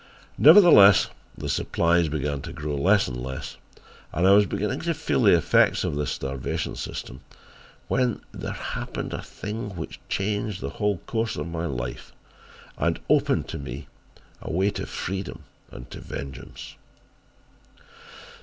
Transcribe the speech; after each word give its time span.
Nevertheless 0.39 1.09
the 1.37 1.47
supplies 1.47 2.07
began 2.07 2.41
to 2.41 2.51
grow 2.53 2.75
less 2.75 3.07
and 3.07 3.21
less, 3.21 3.57
and 4.11 4.27
I 4.27 4.31
was 4.31 4.47
beginning 4.47 4.79
to 4.79 4.95
feel 4.95 5.21
the 5.21 5.35
effects 5.37 5.83
of 5.83 5.95
this 5.95 6.09
starvation 6.09 6.75
system 6.75 7.21
when 7.87 8.19
there 8.31 8.51
happened 8.53 9.13
a 9.13 9.21
thing 9.21 9.75
which 9.75 9.99
changed 10.09 10.59
the 10.59 10.71
whole 10.71 10.97
course 11.05 11.35
of 11.35 11.45
my 11.49 11.67
life 11.67 12.13
and 12.79 12.99
opened 13.11 13.47
to 13.49 13.59
me 13.59 13.89
a 14.41 14.51
way 14.51 14.71
to 14.71 14.87
freedom 14.87 15.43
and 15.69 15.91
to 15.91 15.99
vengeance. 15.99 16.77